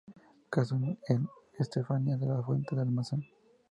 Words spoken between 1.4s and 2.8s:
Estefanía de la Fuente y